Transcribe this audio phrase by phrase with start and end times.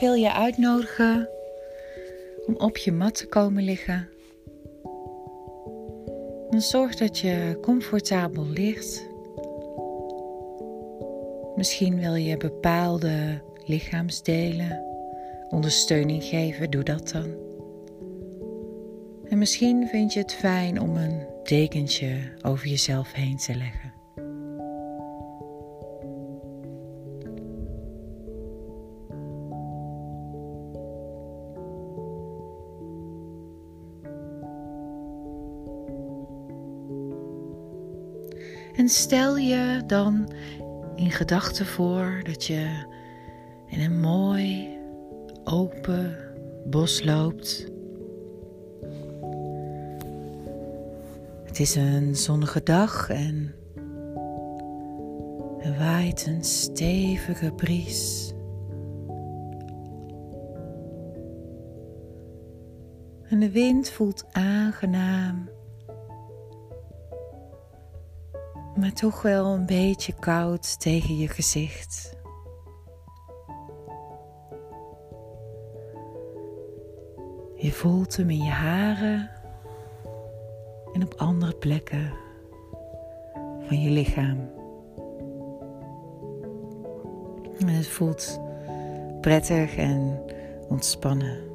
[0.00, 1.28] Wil je uitnodigen
[2.46, 4.08] om op je mat te komen liggen.
[6.50, 9.08] En zorg dat je comfortabel ligt.
[11.56, 14.84] Misschien wil je bepaalde lichaamsdelen
[15.50, 17.34] ondersteuning geven, doe dat dan.
[19.28, 23.89] En misschien vind je het fijn om een dekentje over jezelf heen te leggen.
[38.76, 40.32] En stel je dan
[40.94, 42.84] in gedachten voor dat je
[43.66, 44.78] in een mooi,
[45.44, 46.16] open
[46.64, 47.68] bos loopt.
[51.44, 53.54] Het is een zonnige dag en
[55.60, 58.32] er waait een stevige bries.
[63.28, 65.48] En de wind voelt aangenaam
[68.80, 72.18] maar toch wel een beetje koud tegen je gezicht.
[77.54, 79.30] Je voelt hem in je haren
[80.92, 82.12] en op andere plekken
[83.66, 84.50] van je lichaam.
[87.58, 88.40] En het voelt
[89.20, 90.22] prettig en
[90.68, 91.49] ontspannen.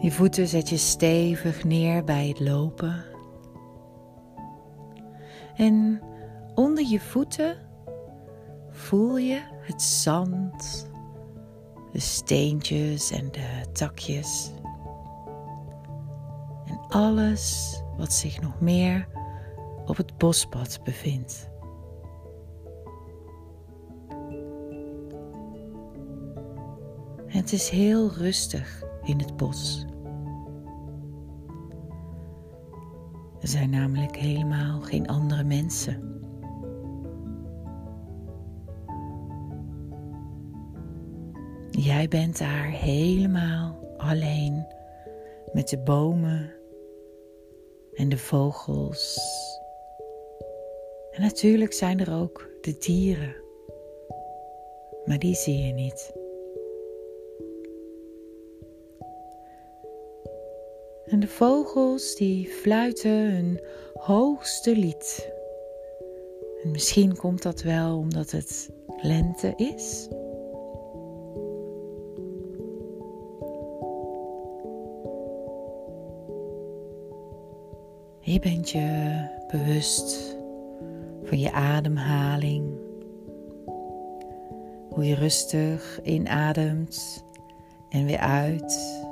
[0.00, 3.04] Je voeten zet je stevig neer bij het lopen.
[5.56, 6.02] En
[6.54, 7.56] onder je voeten
[8.70, 10.90] voel je het zand,
[11.92, 14.52] de steentjes en de takjes.
[16.64, 19.08] En alles wat zich nog meer
[19.86, 21.50] op het bospad bevindt.
[27.26, 29.88] Het is heel rustig in het bos.
[33.50, 36.20] Zijn namelijk helemaal geen andere mensen.
[41.70, 44.66] Jij bent daar helemaal alleen
[45.52, 46.52] met de bomen
[47.94, 49.20] en de vogels.
[51.10, 53.34] En natuurlijk zijn er ook de dieren,
[55.04, 56.19] maar die zie je niet.
[61.20, 63.60] En de vogels die fluiten hun
[63.94, 65.32] hoogste lied.
[66.62, 68.70] En misschien komt dat wel omdat het
[69.02, 70.08] lente is.
[78.20, 80.36] Je bent je bewust
[81.22, 82.78] van je ademhaling.
[84.90, 87.24] Hoe je rustig inademt
[87.88, 89.08] en weer uit.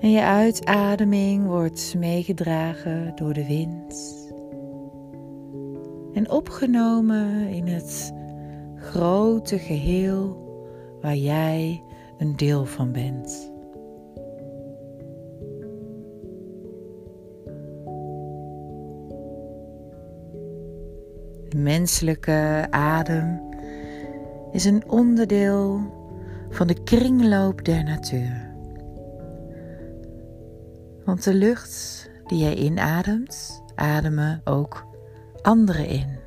[0.00, 4.18] En je uitademing wordt meegedragen door de wind
[6.12, 8.12] en opgenomen in het
[8.76, 10.48] grote geheel
[11.00, 11.82] waar jij
[12.18, 13.52] een deel van bent.
[21.48, 23.40] De menselijke adem
[24.52, 25.80] is een onderdeel
[26.50, 28.49] van de kringloop der natuur.
[31.04, 34.86] Want de lucht die jij inademt, ademen ook
[35.42, 36.18] anderen in.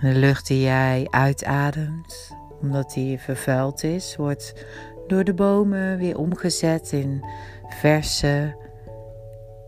[0.00, 4.66] De lucht die jij uitademt, omdat die vervuild is, wordt
[5.06, 7.24] door de bomen weer omgezet in
[7.68, 8.56] verse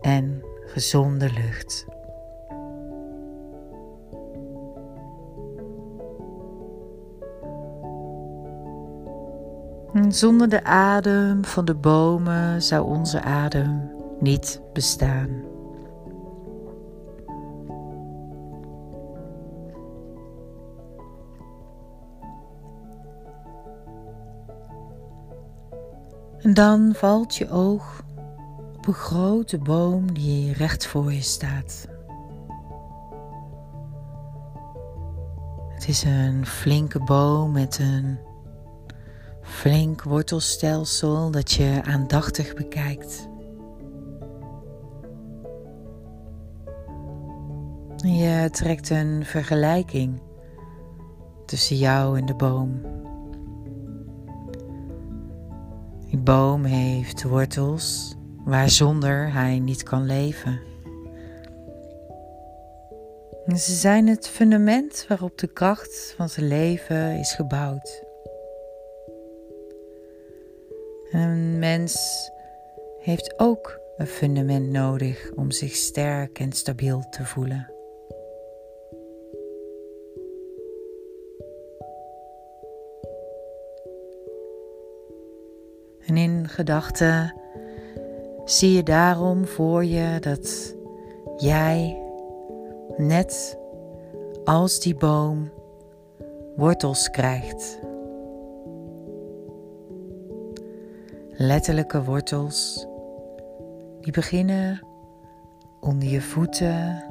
[0.01, 1.85] en gezonde lucht.
[10.09, 15.29] Zonder de adem van de bomen zou onze adem niet bestaan.
[26.39, 28.03] En dan valt je oog
[28.77, 31.87] op een grote boom die recht voor je staat.
[35.69, 38.19] Het is een flinke boom met een
[39.61, 43.29] flink wortelstelsel dat je aandachtig bekijkt.
[47.95, 50.21] Je trekt een vergelijking
[51.45, 52.81] tussen jou en de boom.
[56.07, 58.15] Die boom heeft wortels
[58.45, 60.59] waar zonder hij niet kan leven.
[63.47, 68.10] Ze zijn het fundament waarop de kracht van zijn leven is gebouwd.
[71.11, 72.29] Een mens
[72.99, 77.71] heeft ook een fundament nodig om zich sterk en stabiel te voelen.
[86.05, 87.35] En in gedachten
[88.45, 90.75] zie je daarom voor je dat
[91.37, 92.01] jij,
[92.97, 93.57] net
[94.43, 95.51] als die boom,
[96.55, 97.79] wortels krijgt.
[101.43, 102.87] Letterlijke wortels
[104.01, 104.85] die beginnen
[105.79, 107.03] onder je voeten,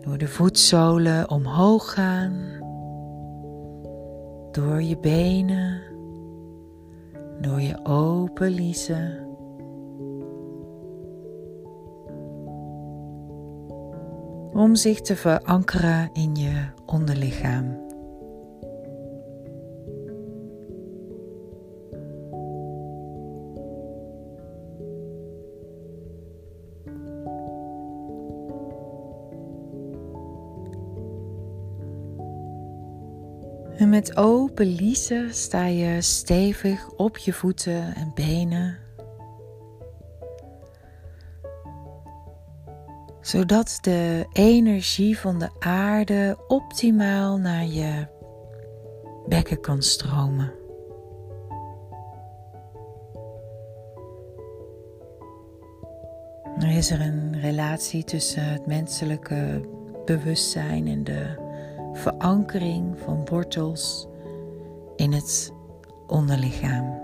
[0.00, 2.34] door de voetzolen omhoog gaan,
[4.50, 5.82] door je benen,
[7.40, 9.26] door je open liezen.
[14.52, 17.91] Om zich te verankeren in je onderlichaam.
[33.76, 38.78] En met open liezen sta je stevig op je voeten en benen.
[43.20, 48.06] Zodat de energie van de aarde optimaal naar je
[49.26, 50.52] bekken kan stromen.
[56.58, 59.68] Er is er een relatie tussen het menselijke
[60.04, 61.41] bewustzijn en de
[61.92, 64.08] verankering van wortels
[64.96, 65.52] in het
[66.06, 67.00] onderlichaam.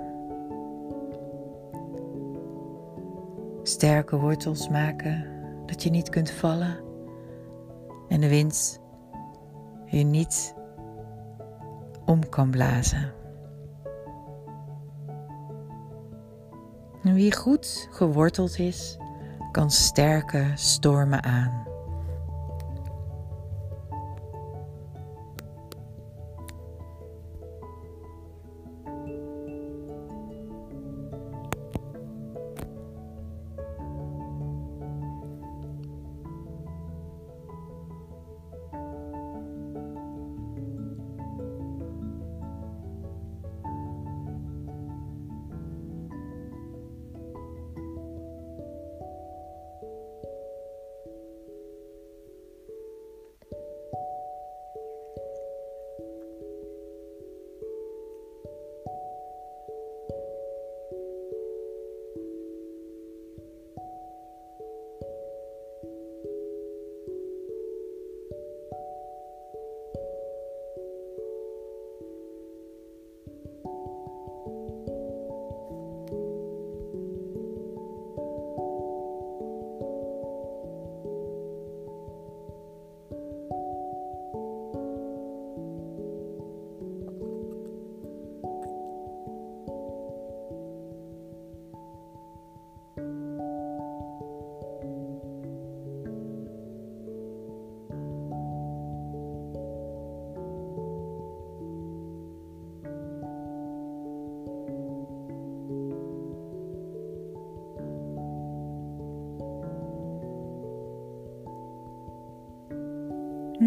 [3.63, 5.27] Sterke wortels maken
[5.67, 6.77] dat je niet kunt vallen
[8.09, 8.81] en de wind
[9.87, 10.55] je niet
[12.05, 13.17] om kan blazen.
[17.19, 18.97] wie goed geworteld is,
[19.53, 21.68] kan sterke stormen aan.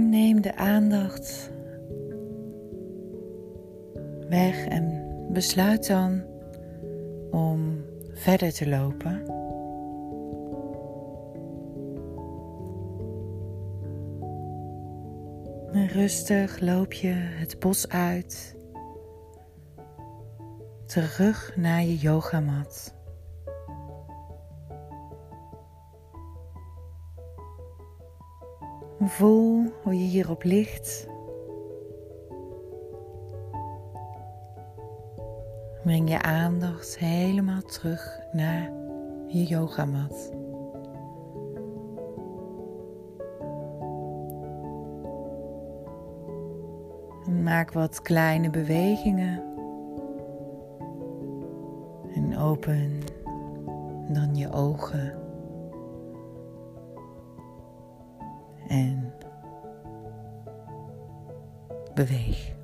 [0.09, 1.51] Neem de aandacht
[4.29, 6.23] weg en besluit dan
[7.31, 9.23] om verder te lopen.
[15.71, 18.55] En rustig loop je het bos uit,
[20.85, 23.00] terug naar je yogamat.
[29.03, 31.07] Voel hoe je hierop ligt.
[35.83, 38.71] Breng je aandacht helemaal terug naar
[39.27, 40.31] je yogamat.
[47.43, 49.43] Maak wat kleine bewegingen.
[52.13, 52.99] En open
[54.07, 55.20] dan je ogen.
[58.71, 59.13] En
[61.93, 62.59] beweeg.